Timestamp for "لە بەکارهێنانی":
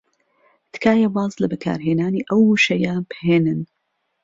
1.41-2.25